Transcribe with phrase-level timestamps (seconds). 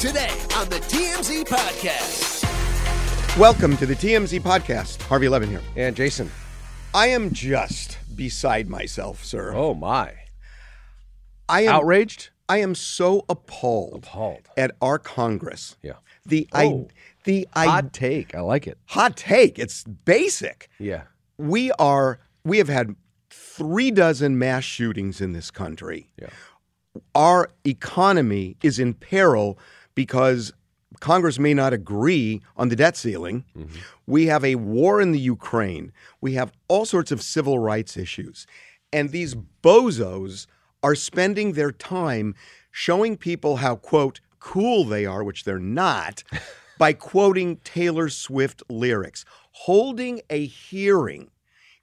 [0.00, 2.44] Today on the TMZ Podcast.
[3.36, 5.02] Welcome to the TMZ podcast.
[5.02, 5.60] Harvey Levin here.
[5.76, 6.30] And Jason.
[6.94, 9.52] I am just beside myself, sir.
[9.54, 10.12] Oh my.
[11.48, 12.30] I am Outraged?
[12.48, 14.48] I am so appalled, Appalled.
[14.56, 15.76] at our Congress.
[15.82, 15.94] Yeah.
[16.26, 16.88] The I Oh.
[17.24, 18.34] the I Hot take.
[18.36, 18.78] I like it.
[18.86, 19.58] hot take.
[19.58, 20.68] It's basic.
[20.78, 21.02] Yeah.
[21.38, 22.94] We are we have had
[23.30, 26.12] three dozen mass shootings in this country.
[26.20, 26.28] Yeah.
[27.14, 29.58] Our economy is in peril
[29.98, 30.52] because
[31.00, 33.44] Congress may not agree on the debt ceiling.
[33.56, 33.78] Mm-hmm.
[34.06, 35.90] We have a war in the Ukraine.
[36.20, 38.46] We have all sorts of civil rights issues.
[38.92, 40.46] And these bozos
[40.84, 42.36] are spending their time
[42.70, 46.22] showing people how, quote, cool they are, which they're not,
[46.78, 51.28] by quoting Taylor Swift lyrics, holding a hearing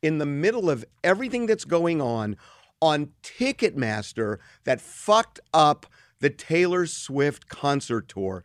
[0.02, 2.38] in the middle of everything that's going on
[2.82, 5.86] on Ticketmaster that fucked up
[6.20, 8.44] the Taylor Swift concert tour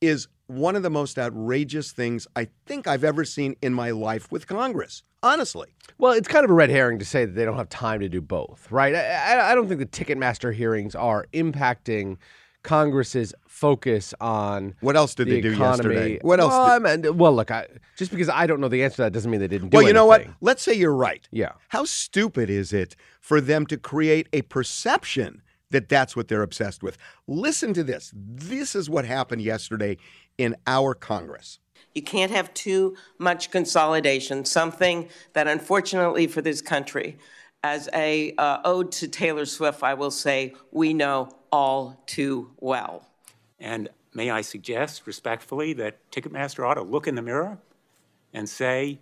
[0.00, 4.30] is one of the most outrageous things I think I've ever seen in my life
[4.30, 5.02] with Congress.
[5.22, 5.68] Honestly.
[5.98, 8.08] Well, it's kind of a red herring to say that they don't have time to
[8.08, 8.94] do both, right?
[8.94, 12.18] I, I, don't think the Ticketmaster hearings are impacting
[12.62, 15.94] Congress's focus on What else did the they do economy.
[15.94, 16.18] yesterday?
[16.22, 16.52] What else?
[16.52, 19.12] Well, did- mean, well, look, I, just because I don't know the answer to that
[19.12, 20.26] doesn't mean they didn't do well, you know what?
[20.40, 21.26] Let's say you're right.
[21.32, 21.52] Yeah.
[21.68, 26.82] How stupid is it for them to create a perception that that's what they're obsessed
[26.82, 26.96] with?
[27.26, 28.12] Listen to this.
[28.14, 29.96] This is what happened yesterday
[30.38, 31.58] in our Congress.
[31.94, 37.16] You can't have too much consolidation, something that unfortunately for this country,
[37.64, 43.08] as a uh, ode to Taylor Swift, I will say, we know all too well.
[43.58, 47.58] And may I suggest respectfully that Ticketmaster ought to look in the mirror
[48.32, 48.98] and say,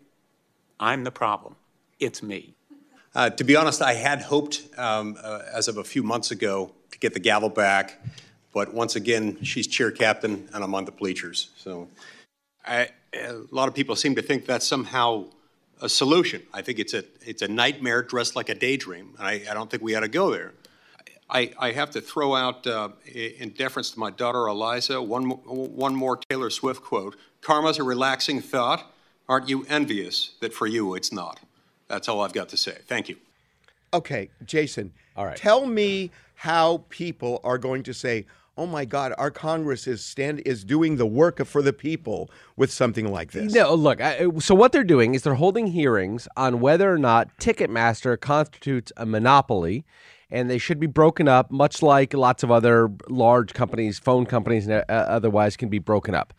[0.78, 1.56] I'm the problem.
[1.98, 2.54] It's me.
[3.14, 6.72] Uh, to be honest, I had hoped, um, uh, as of a few months ago,
[6.90, 8.00] to get the gavel back,
[8.52, 11.50] but once again, she's cheer captain, and I'm on the bleachers.
[11.56, 11.88] So,
[12.66, 15.26] I, a lot of people seem to think that's somehow
[15.80, 16.42] a solution.
[16.52, 19.70] I think it's a it's a nightmare dressed like a daydream, and I, I don't
[19.70, 20.52] think we ought to go there.
[21.28, 25.94] I, I have to throw out, uh, in deference to my daughter Eliza, one, one
[25.94, 27.16] more Taylor Swift quote.
[27.40, 28.92] Karma's a relaxing thought.
[29.26, 31.40] Aren't you envious that for you it's not?
[31.88, 32.78] That's all I've got to say.
[32.86, 33.16] Thank you.
[33.92, 34.92] Okay, Jason.
[35.16, 35.36] All right.
[35.36, 40.42] Tell me how people are going to say, "Oh my God, our Congress is stand
[40.44, 44.00] is doing the work for the people with something like this." No, look.
[44.00, 48.92] I, so what they're doing is they're holding hearings on whether or not Ticketmaster constitutes
[48.96, 49.84] a monopoly,
[50.30, 54.66] and they should be broken up, much like lots of other large companies, phone companies,
[54.66, 56.34] and uh, otherwise can be broken up.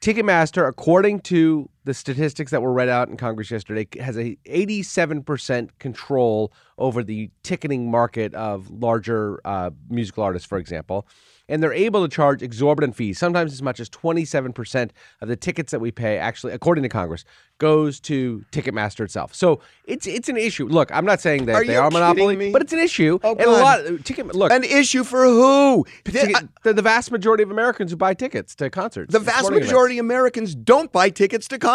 [0.00, 5.70] Ticketmaster, according to the statistics that were read out in Congress yesterday, has a 87%
[5.78, 11.06] control over the ticketing market of larger uh, musical artists, for example.
[11.48, 15.72] And they're able to charge exorbitant fees, sometimes as much as 27% of the tickets
[15.72, 17.24] that we pay, actually, according to Congress,
[17.58, 19.34] goes to Ticketmaster itself.
[19.34, 20.68] So it's it's an issue.
[20.68, 22.52] Look, I'm not saying that Are they are a monopoly, me?
[22.52, 23.18] but it's an issue.
[23.24, 25.84] Oh, and a lot ticket look An issue for who?
[26.04, 29.12] ticket- The, the, the vast majority of Americans who buy tickets to concerts.
[29.12, 29.72] the vast sporting events.
[29.72, 31.69] majority of Americans don't buy tickets to concerts.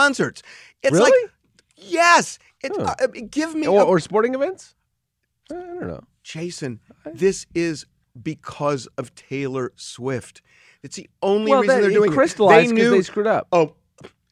[0.83, 1.29] It's like, Really?
[1.75, 2.39] yes.
[2.63, 2.95] It, Huh.
[2.99, 4.75] uh, give me or, a- or sporting events.
[5.51, 6.03] I don't know.
[6.23, 6.79] Jason.
[7.05, 7.85] This is
[8.21, 10.41] because of Taylor Swift.
[10.81, 12.15] It's the only Well, reason that- they're doing it.
[12.15, 12.33] 'cause
[12.71, 13.47] knew they screwed up.
[13.51, 13.75] Oh,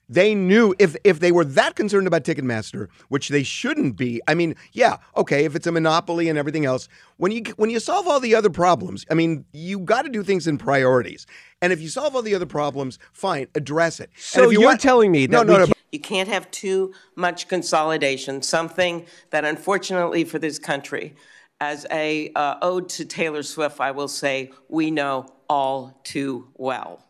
[0.09, 4.22] they knew if if they were that concerned about Ticketmaster, which they shouldn't be.
[4.28, 6.88] I mean, yeah, okay, if it's a monopoly and everything else,
[7.18, 10.24] when you when you solve all the other problems, I mean, you got to do
[10.24, 11.25] things in priorities.
[11.62, 14.09] And if you solve all the other problems, fine, address it.
[14.18, 16.28] So if you you're want- telling me no, that no, we no, can't- You can't
[16.30, 21.16] have too much consolidation, something that unfortunately for this country,
[21.62, 27.06] as a uh, ode to Taylor Swift, I will say, we know all too well.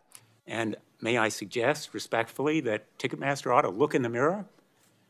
[0.45, 4.45] And may I suggest respectfully that Ticketmaster ought to look in the mirror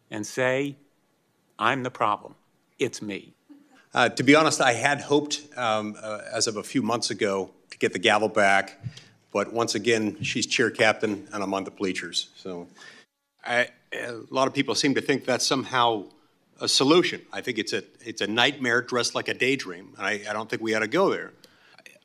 [0.09, 0.75] and say,
[1.59, 2.33] I'm the problem.
[2.79, 3.33] It's me.
[3.93, 7.51] Uh, to be honest, I had hoped, um, uh, as of a few months ago,
[7.69, 8.81] to get the gavel back,
[9.31, 12.29] but once again, she's cheer captain, and I'm on the bleachers.
[12.35, 12.67] So,
[13.45, 16.05] I, a lot of people seem to think that's somehow
[16.59, 17.21] a solution.
[17.31, 20.49] I think it's a it's a nightmare dressed like a daydream, and I, I don't
[20.49, 21.33] think we ought to go there.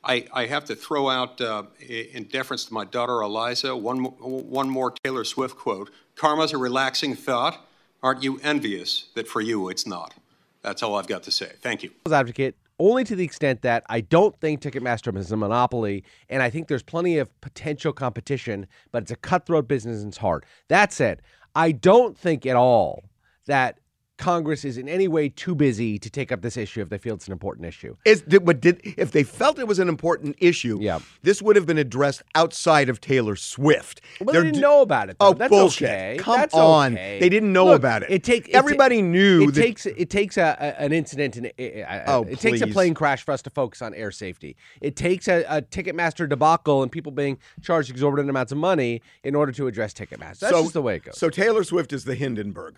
[0.09, 4.71] I, I have to throw out, uh, in deference to my daughter Eliza, one, one
[4.71, 5.91] more Taylor Swift quote.
[6.17, 7.69] Karma's a relaxing thought.
[8.03, 10.15] Aren't you envious that for you it's not?
[10.63, 11.53] That's all I've got to say.
[11.61, 11.91] Thank you.
[12.11, 16.51] advocate only to the extent that I don't think Ticketmaster is a monopoly, and I
[16.51, 20.47] think there's plenty of potential competition, but it's a cutthroat business and it's hard.
[20.69, 21.21] That said,
[21.55, 23.05] I don't think at all
[23.47, 23.81] that
[24.19, 27.15] Congress is in any way too busy to take up this issue if they feel
[27.15, 27.97] it's an important issue.
[28.05, 30.99] Is, did, but did if they felt it was an important issue, Yeah.
[31.23, 34.01] this would have been addressed outside of Taylor Swift.
[34.21, 35.17] Well, They're they didn't d- know about it.
[35.19, 35.29] Though.
[35.29, 35.89] Oh, That's bullshit!
[35.89, 36.17] okay.
[36.19, 37.19] Come That's on, okay.
[37.21, 38.11] they didn't know Look, about it.
[38.11, 39.45] It take it ta- everybody knew.
[39.45, 42.67] It that, takes it takes a, a- an incident and it, Oh, it takes a
[42.67, 44.57] plane crash for us to focus on air safety.
[44.81, 49.35] It takes a, a Ticketmaster debacle and people being charged exorbitant amounts of money in
[49.37, 50.41] order to address Ticketmaster.
[50.41, 51.17] That's so, just the way it goes.
[51.19, 52.77] So Taylor Swift is the Hindenburg.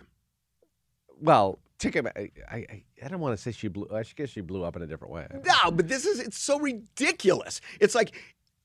[1.21, 2.07] Well, Ticket.
[2.15, 3.89] I, I, I don't want to say she blew.
[3.93, 5.27] I guess she blew up in a different way.
[5.33, 7.61] No, but this is it's so ridiculous.
[7.81, 8.15] It's like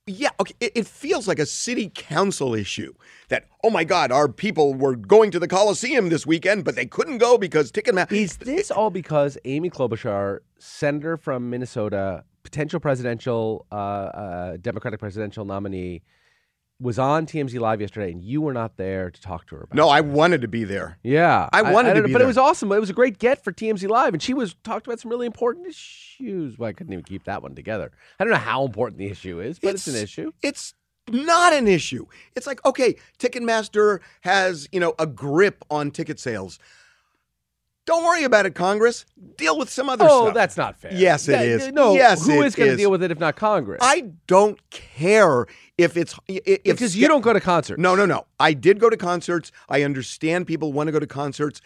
[0.08, 2.94] yeah, okay, it, it feels like a city council issue
[3.30, 6.86] that oh my god, our people were going to the Coliseum this weekend, but they
[6.86, 13.66] couldn't go because Ticketmaster Is this all because Amy Klobuchar, senator from Minnesota, potential presidential,
[13.72, 16.04] uh, uh, Democratic presidential nominee,
[16.80, 19.76] was on TMZ Live yesterday, and you were not there to talk to her about?
[19.76, 19.90] No?
[19.90, 20.98] I wanted to be there.
[21.04, 22.26] Yeah, I wanted to be but there.
[22.26, 22.72] it was awesome.
[22.72, 25.26] It was a great get for TMZ Live, and she was talked about some really
[25.26, 26.58] important issues.
[26.58, 27.92] Well, I couldn't even keep that one together.
[28.20, 30.32] I don't know how important the issue is, but it's, an issue.
[30.42, 30.74] It's
[31.10, 32.06] not an issue.
[32.36, 36.60] It's like, okay, Ticketmaster has, you know, a grip on ticket sales.
[37.86, 39.06] Don't worry about it, Congress.
[39.38, 40.30] Deal with some other Oh, stuff.
[40.30, 40.92] Oh, that's not fair.
[40.94, 41.72] Yes, it That- is.
[41.72, 43.80] No, Yes, who it is going to deal with it if not Congress?
[43.82, 45.46] I don't care
[45.78, 47.80] if it's if because you don't go to concerts.
[47.80, 48.26] No, no, no.
[48.40, 49.52] I did go to concerts.
[49.70, 51.62] I understand people want to go to concerts.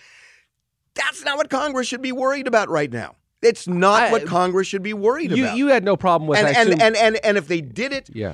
[0.94, 3.16] That's not what Congress should be worried about right now.
[3.42, 5.58] It's not I- what Congress should be worried you about.
[5.58, 6.40] you had no problem with.
[6.40, 8.34] and, and, and and and if they did it yeah.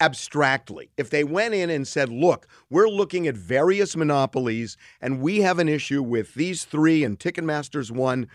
[0.00, 5.40] Abstractly, if they went in and said, "Look, we're looking at various monopolies, and we
[5.40, 8.28] have an issue with these three, and Ticketmaster's one,"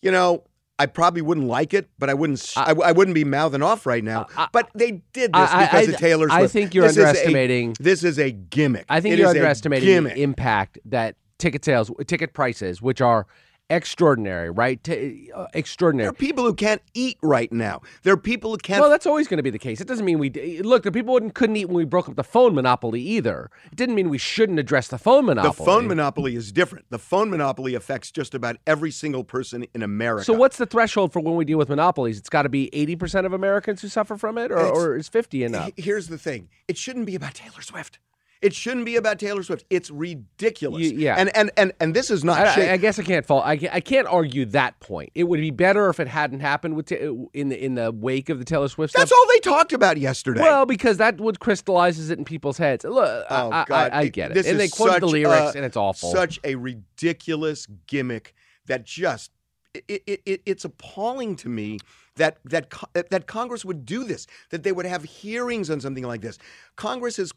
[0.00, 0.44] you know.
[0.78, 2.52] I probably wouldn't like it, but I wouldn't.
[2.56, 4.26] I I wouldn't be mouthing off right now.
[4.52, 7.04] but they did this I- I- because I- of Taylor I think you're This is
[7.04, 8.86] a- underestimating- this is a gimmick.
[8.88, 13.26] I think It you're underestimating the impact that ticket sales, ticket prices, which are
[13.72, 14.82] extraordinary, right?
[14.82, 16.08] T- uh, There extraordinary.
[16.08, 17.80] are people who can't eat right now.
[18.02, 18.80] There are people who can't.
[18.80, 19.80] Well, that's always going to be the case.
[19.80, 20.30] It doesn't mean we
[20.62, 20.82] look.
[20.84, 23.50] The people wouldn't, couldn't eat when we broke up the phone monopoly either.
[23.70, 25.54] It didn't mean we shouldn't address the phone monopoly.
[25.56, 26.84] the phone monopoly is different.
[26.90, 30.24] The phone monopoly affects just about every single person in America.
[30.24, 32.18] So what's the threshold for when we deal with monopolies?
[32.18, 35.08] It's got to be eighty percent of Americans who suffer from it, or, or is
[35.08, 35.70] fifty enough?
[35.76, 37.98] Here's the thing: it shouldn't be about Taylor Swift.
[38.42, 39.64] It shouldn't be about Taylor Swift.
[39.70, 40.82] It's ridiculous.
[40.82, 41.14] Y- yeah.
[41.16, 42.38] And and and and this is not.
[42.44, 43.44] I, I, I guess I can't fault.
[43.46, 45.10] I can't, I can't argue that point.
[45.14, 46.96] It would be better if it hadn't happened with ta-
[47.32, 49.18] in the in the wake of the Taylor Swift That's stuff.
[49.18, 50.40] all they talked about yesterday.
[50.42, 52.84] Well, because that would crystallizes it in people's heads.
[52.84, 54.34] Look, oh I, God, I, I get it.
[54.34, 56.10] This and they is quoted the lyrics, a- and it's awful.
[56.10, 58.34] Such a ridiculous gimmick
[58.66, 59.30] that just
[59.74, 61.78] it, it, it, it's appalling to me
[62.16, 62.68] that that
[63.10, 64.26] that Congress would do this.
[64.50, 66.38] That they would have hearings on something like this.
[66.76, 67.32] Congress's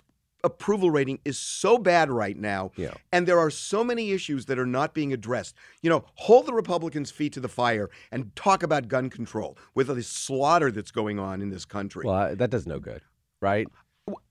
[0.45, 2.93] approval rating is so bad right now Yeah.
[3.11, 6.53] and there are so many issues that are not being addressed you know hold the
[6.53, 10.91] republicans feet to the fire and talk about gun control with all the slaughter that's
[10.91, 13.01] going on in this country well, that does no good,
[13.41, 13.67] right?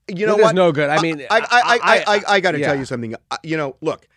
[0.07, 0.55] you know what?
[0.55, 0.89] no good.
[0.89, 2.67] I mean, I I I I, I, I got to yeah.
[2.67, 3.15] tell you something.
[3.43, 4.07] You know, look,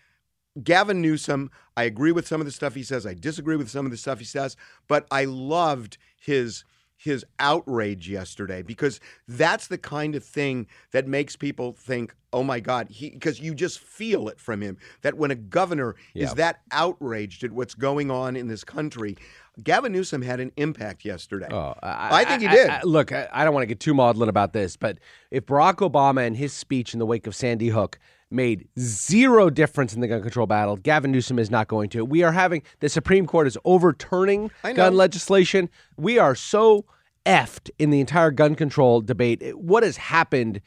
[0.63, 1.51] Gavin Newsom.
[1.77, 3.07] I agree with some of the stuff he says.
[3.07, 4.57] I disagree with some of the stuff he says.
[4.87, 6.65] But I loved his
[6.99, 8.99] his outrage yesterday because
[9.29, 13.79] that's the kind of thing that makes people think, "Oh my God!" Because you just
[13.79, 16.27] feel it from him that when a governor Yeah.
[16.27, 19.17] is that outraged at what's going on in this country.
[19.63, 21.49] Gavin Newsom had an impact yesterday.
[21.51, 22.71] Oh, I think he did.
[22.85, 24.99] look, I, I don't want to get too maudlin about this, but
[25.33, 27.99] if Barack Obama and his speech in the wake of Sandy Hook
[28.31, 32.05] made zero difference in the gun control battle, Gavin Newsom is not going to.
[32.05, 35.69] We are having the Supreme Court is overturning gun legislation.
[35.97, 36.85] We are so
[37.29, 39.43] effed in the entire gun control debate.
[39.57, 40.61] What has happened?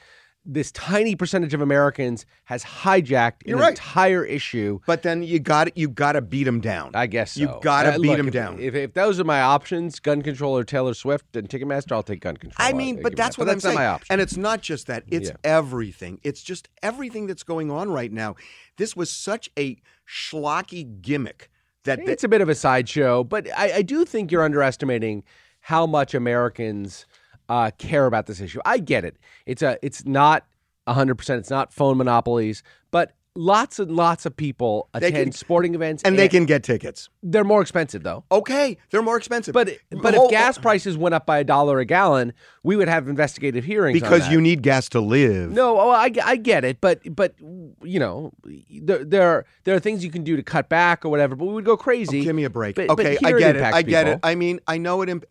[0.43, 3.69] This tiny percentage of Americans has hijacked You're an right.
[3.69, 4.79] entire issue.
[4.87, 6.91] But then you got you got to beat them down.
[6.95, 7.41] I guess so.
[7.41, 8.59] you got to Uh, beat look, him if, down.
[8.59, 12.21] If, if those are my options, gun control or Taylor Swift and Ticketmaster, I'll take
[12.21, 12.55] gun control.
[12.57, 13.75] I I'll mean, but that's what But I'm that's saying.
[13.75, 14.07] my option.
[14.09, 15.35] And it's not just that; it's Yeah.
[15.43, 16.19] everything.
[16.23, 18.35] It's just everything that's going on right now.
[18.77, 19.77] This was such a
[20.09, 21.49] schlocky gimmick
[21.83, 25.23] that, that it's a bit of a sideshow, but I, I do think you're underestimating
[25.61, 27.05] how much Americans
[27.49, 28.59] uh, care about this issue.
[28.65, 29.17] I get it.
[29.45, 29.77] It's a.
[29.81, 30.45] It's not
[30.85, 31.15] 100.
[31.15, 36.03] percent It's not phone monopolies, but lots and lots of people attend can- sporting events,
[36.03, 37.09] and they can get tickets.
[37.23, 38.23] They're more expensive though.
[38.31, 39.53] Okay, they're more expensive.
[39.53, 42.33] But but if gas prices went up by a dollar a gallon,
[42.63, 45.51] we would have investigative hearings on because you need gas to live.
[45.51, 48.33] No, oh, I, I get it, but but you know
[48.81, 51.35] there there are, there are things you can do to cut back or whatever.
[51.35, 52.21] But we would go crazy.
[52.21, 52.75] Oh, give me a break.
[52.75, 53.59] But- but okay, here I get it.
[53.59, 54.19] impacts I get it.
[54.23, 55.09] I mean, I know it.
[55.09, 55.25] Imp-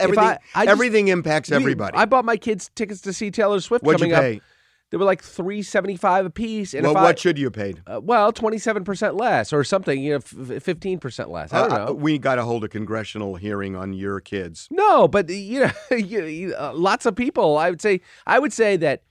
[0.00, 0.24] everything.
[0.24, 1.96] I- I just- everything impacts We- everybody.
[1.96, 4.42] I bought my kids tickets to see Taylor Swift What'd coming up.
[4.92, 6.74] They were like three seventy five a piece.
[6.74, 7.82] And well, I, what should you have paid?
[7.86, 10.00] uh, well, twenty seven percent less or something.
[10.00, 10.20] You know,
[10.60, 11.52] fifteen percent less.
[11.52, 11.92] I don't Uh, know.
[11.94, 14.68] we got to hold a congressional hearing on your kids.
[14.70, 17.56] No, but you know, you, you, uh, lots of people.
[17.58, 19.02] I would say, I would say that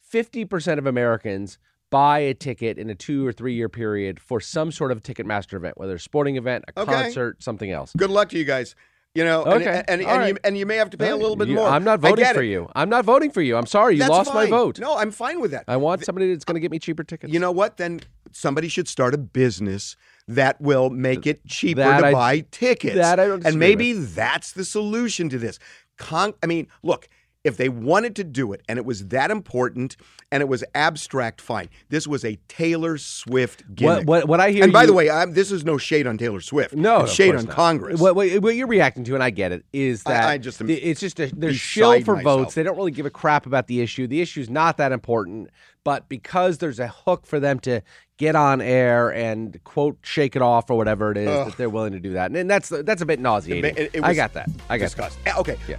[0.00, 1.58] fifty percent of Americans
[1.90, 5.54] buy a ticket in a two or three year period for some sort of Ticketmaster
[5.54, 6.92] event, whether a sporting event, a Okay.
[6.92, 7.92] concert, something else.
[7.96, 8.74] Good luck to you guys.
[9.14, 11.16] You know, and- Okay, and, and, all you, and you may have to pay a
[11.16, 11.68] little bit You- more.
[11.68, 12.48] I'm not voting for it.
[12.48, 12.68] you.
[12.76, 13.56] I'm not voting for you.
[13.56, 13.94] I'm sorry.
[13.94, 14.78] You That's lost my vote.
[14.78, 15.64] No, I'm fine with that.
[15.66, 17.32] I want somebody that's going to get me cheaper tickets.
[17.32, 17.78] You know what?
[17.78, 18.00] Then
[18.32, 19.96] somebody should start a business
[20.28, 22.94] that will make it cheaper That to I- buy tickets.
[22.96, 25.58] that I don't and maybe that's the solution to this.
[25.96, 27.08] Con- I mean, look,
[27.44, 29.96] if they wanted to do it and it was that important
[30.30, 31.68] and it was abstract, fine.
[31.88, 33.98] This was a Taylor Swift gimmick.
[33.98, 36.06] What, what, what I hear and by you- the way, I'm, this is no shade
[36.06, 36.74] on Taylor Swift.
[36.74, 37.54] No, it's shade on not.
[37.54, 38.00] Congress.
[38.00, 40.68] What, what, what you're reacting to, and I get it, is that I just am
[40.68, 42.40] it's just a, they're shill for myself.
[42.40, 42.54] votes.
[42.54, 44.06] They don't really give a crap about the issue.
[44.06, 45.48] The issue's not that important,
[45.84, 47.80] but because there's a hook for them to
[48.18, 51.92] get on air and quote shake it off or whatever it is, that they're willing
[51.92, 53.74] to do that, and, and that's that's a bit nauseating.
[53.76, 54.50] It- it I was got that.
[54.68, 55.22] I got disgusting.
[55.24, 55.56] Eh, Okay.
[55.68, 55.78] that.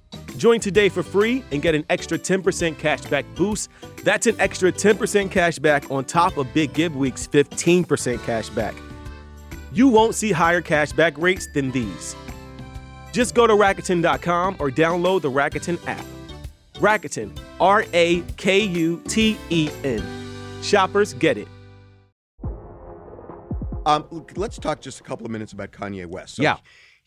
[0.41, 3.69] Join today for free and get an extra 10% cashback boost.
[4.03, 8.75] That's an extra 10% cashback on top of Big Give Week's 15% cashback.
[9.71, 12.15] You won't see higher cashback rates than these.
[13.11, 16.03] Just go to Rakuten.com or download the Rakuten app.
[16.73, 20.03] Rakuten, R A K U T E N.
[20.63, 21.47] Shoppers get it.
[23.85, 26.37] Um, let's talk just a couple of minutes about Kanye West.
[26.37, 26.57] So Yeah.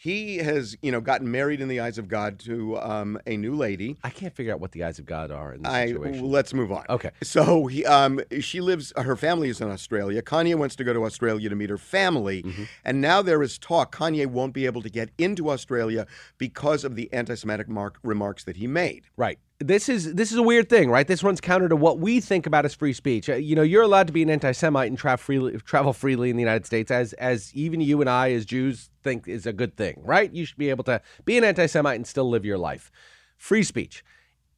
[0.05, 3.55] He has, you know, gotten married in the eyes of God to um, a new
[3.55, 3.97] lady.
[4.05, 6.31] I can't figure out what the eyes of God are in this I situation.
[6.31, 6.85] let's move on.
[6.91, 7.11] Okay.
[7.23, 8.93] So he, um, she lives.
[8.99, 10.21] Her family is in Australia.
[10.21, 12.65] Kanye wants to go to Australia to meet her family, Mm-hmm.
[12.85, 16.07] and now there is talk Kanye won't be able to get into Australia
[16.37, 19.05] because of the anti-Semitic mark, remarks that he made.
[19.17, 19.39] Right.
[19.61, 21.07] This is this is a weird thing, right?
[21.07, 23.29] This runs counter to what we think about as free speech.
[23.31, 26.37] Uh, You know, you're allowed to be an anti-Semite and travel freely, travel freely in
[26.37, 29.77] the United States, as as even you and I, as Jews, think is a good
[29.77, 30.33] thing, right?
[30.33, 32.91] You should be able to be an anti-Semite and still live your life.
[33.37, 34.05] Free speech.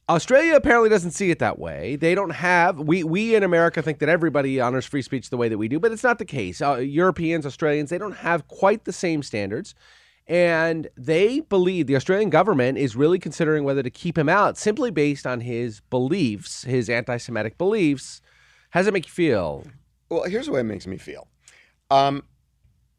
[0.09, 1.95] Australia apparently doesn't see it that way.
[1.95, 5.47] They don't have we we in America think that everybody honors free speech the way
[5.47, 6.59] that we do, but it's not the case.
[6.59, 9.75] Uh, Europeans, Australians, they don't have quite the same standards.
[10.27, 14.91] And they believe the Australian government is really considering whether to keep him out simply
[14.91, 18.21] based on his beliefs, his anti Semitic beliefs.
[18.71, 19.63] How does it make you feel?
[20.09, 21.27] Well, here's the way it makes me feel.
[21.89, 22.23] Um,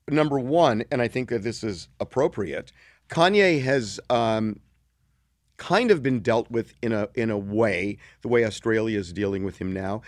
[0.08, 2.72] number one, and I think that this is appropriate.
[3.10, 4.60] Kanye has um,
[5.58, 9.44] kind of been dealt with in a in a way, the way Australia is dealing
[9.44, 10.00] with him now.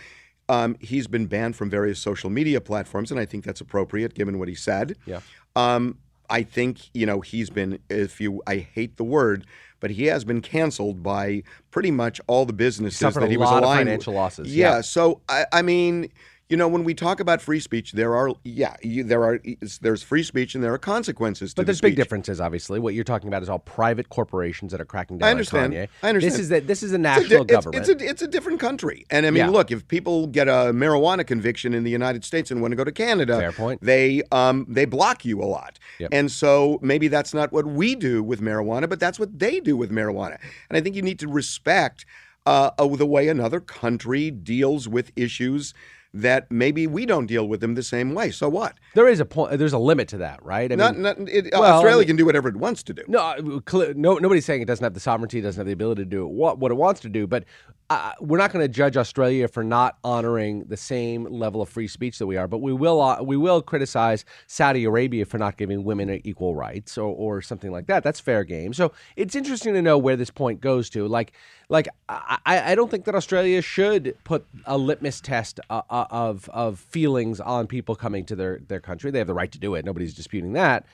[0.49, 4.39] Um, he's been banned from various social media platforms, and I think that's appropriate given
[4.39, 4.97] what he said.
[5.05, 5.21] Yeah.
[5.55, 5.99] Um,
[6.31, 9.45] I think you know he's been, if you, I hate the word,
[9.79, 13.57] but he has been canceled by pretty much all the businesses that he was lot
[13.57, 13.87] of aligned.
[13.87, 14.75] financial losses, Yeah.
[14.77, 14.81] yeah.
[14.81, 16.09] So I, I mean,
[16.51, 19.39] you know, when we talk about free speech, there are yeah, you, there are
[19.81, 21.53] there's free speech and there are consequences.
[21.53, 22.77] to But the there's big differences, obviously.
[22.77, 25.73] What you're talking about is all private corporations that are cracking down I understand.
[25.73, 25.87] on Kanye.
[26.03, 26.33] I understand.
[26.33, 27.89] This is that this is a It's a national di- it's- government.
[27.89, 29.49] It's, a it's a different country, and I mean, Yeah.
[29.49, 32.83] look, if people get a marijuana conviction in the United States and want to go
[32.83, 33.81] to Canada, Fair point.
[33.81, 36.09] They um they block you a lot, Yep.
[36.11, 39.77] and so maybe that's not what we do with marijuana, but that's what they do
[39.77, 40.37] with marijuana,
[40.69, 42.05] and I think you need to respect
[42.45, 45.73] uh, uh, the way another country deals with issues
[46.13, 48.31] that maybe we don't deal with them the same way.
[48.31, 48.77] So what?
[48.95, 49.57] there is a point.
[49.57, 50.71] There's a limit to that, right?
[50.71, 52.93] I not, mean, not, it, well, I Australia mean- can do whatever it wants to
[52.93, 53.03] do.
[53.07, 56.09] No, uh, no, nobody's saying it doesn't have the sovereignty, doesn't have the ability to
[56.09, 57.27] do what what it wants to do.
[57.27, 57.45] But
[57.91, 61.89] uh, we're not going to judge Australia for not honoring the same level of free
[61.89, 62.47] speech that we are.
[62.47, 66.97] But we will uh, we will criticize Saudi Arabia for not giving women equal rights
[66.97, 68.01] or or something like that.
[68.01, 68.73] That's fair game.
[68.73, 71.05] So it's interesting to know where this point goes to.
[71.05, 71.33] Like
[71.67, 76.47] like I, I don't think that Australia should put a litmus test uh, uh, of
[76.53, 79.11] of feelings on people coming to their their country.
[79.11, 79.83] They have the right to do it.
[79.83, 80.85] Nobody's disputing that.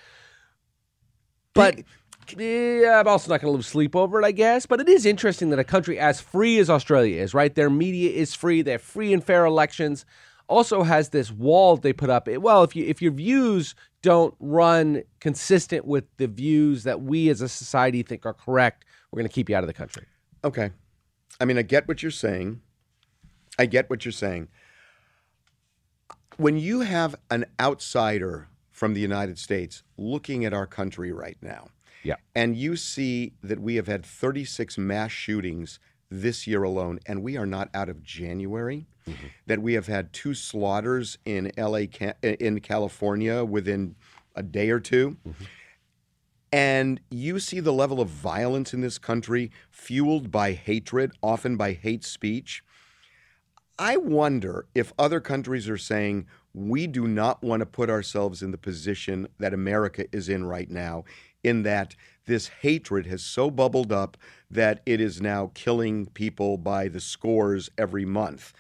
[1.54, 1.80] But
[2.38, 4.66] yeah, I'm also not going to lose sleep over it, I guess.
[4.66, 7.54] But it is interesting that a country as free as Australia is, right?
[7.54, 8.62] Their media is free.
[8.62, 10.06] They have free and fair elections.
[10.48, 12.28] Also has this wall they put up.
[12.28, 17.42] Well, if you if your views don't run consistent with the views that we as
[17.42, 20.06] a society think are correct, we're going to keep you out of the country.
[20.44, 20.72] Okay.
[21.40, 22.62] I mean, I get what you're saying.
[23.60, 24.48] I get what you're saying.
[26.38, 31.70] When you have an outsider from the United States looking at our country right now,
[32.08, 32.16] Yeah.
[32.36, 37.36] and you see that we have had 36 mass shootings this year alone, and we
[37.38, 39.28] are not out of January, mm-hmm.
[39.46, 43.96] that we have had two slaughters in LA, eh, in California within
[44.36, 45.44] a day or 2 mm-hmm.
[46.52, 51.74] and you see the level of violence in this country fueled by hatred, often by
[51.74, 52.64] hate speech.
[53.80, 56.26] I wonder if other countries are saying
[56.58, 60.70] we do not want to put ourselves in the position that America is in right
[60.70, 61.04] now,
[61.44, 61.96] in that
[62.26, 64.18] this hatred has so bubbled up
[64.50, 68.54] that it is now killing people by the scores every month.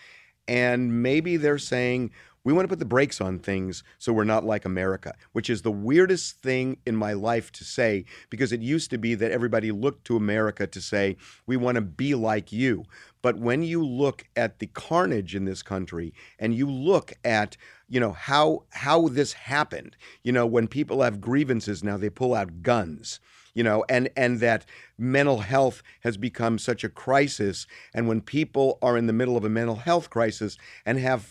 [0.47, 2.11] And maybe they're saying
[2.47, 5.63] we want to put the brakes on things so we're not like America, which is
[5.63, 9.69] the weirdest thing in my life to say because it used to be that everybody
[9.71, 12.85] looked to America to say, we want to be like you.
[13.21, 17.57] But when you look at the carnage in this country and you look at
[17.89, 19.95] you know how how this happened.
[20.23, 23.19] You know when people have grievances now they pull out guns
[23.57, 24.65] you know and and that
[24.99, 27.65] mental health has become such a crisis.
[27.93, 31.23] And when people are in the middle of a mental health crisis and have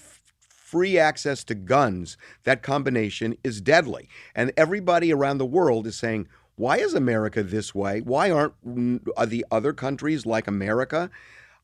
[0.67, 4.09] free access to guns that combination is deadly.
[4.35, 8.01] And everybody around the world is saying why is america this way?
[8.01, 8.55] Why aren't
[9.17, 11.11] are the other countries like america?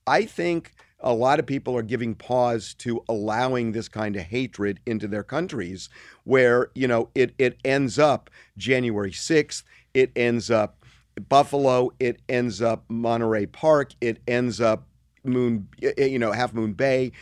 [0.06, 4.80] I think a lot of people are giving pause to allowing this kind of hatred
[4.86, 5.88] into their countries
[6.24, 9.62] where you know it it ends up January 6th
[9.94, 10.84] it ends up
[11.28, 14.86] Buffalo it ends up Monterey Park it ends up
[15.24, 15.68] Moon
[15.98, 17.12] you know Half Moon Bay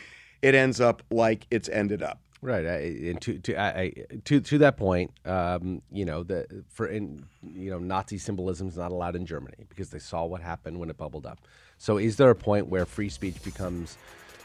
[0.41, 2.77] it ends up like it's ended up Right, I,
[3.09, 3.93] and to to I, I,
[4.25, 8.77] to to that point, um, you know, the for in you know Nazi symbolism is
[8.77, 11.39] not allowed in Germany because they saw what happened when it bubbled up.
[11.81, 13.97] So, is there a point where free speech becomes,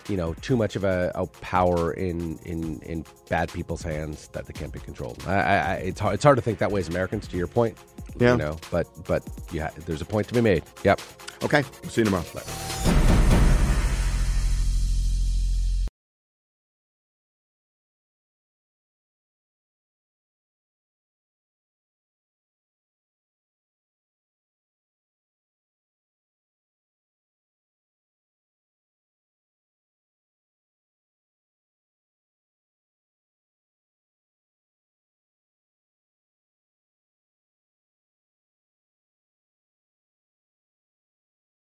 [0.09, 4.47] you know, too much of a, a power in, in in bad people's hands that
[4.47, 5.23] they can't be controlled?
[5.27, 7.29] I, I, it's hard, it's hard to think that way as Americans.
[7.29, 7.77] To your point,
[8.19, 8.33] Yeah.
[8.33, 10.63] you know, but but yeah, there's a point to be made.
[10.83, 10.99] Yep.
[11.43, 12.25] okay see you tomorrow